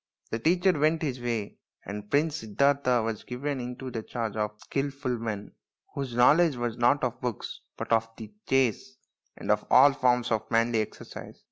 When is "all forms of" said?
9.69-10.49